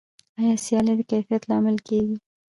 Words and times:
آیا 0.39 0.55
سیالي 0.63 0.93
د 0.97 1.01
کیفیت 1.11 1.43
لامل 1.49 1.77
کیږي؟ 1.87 2.15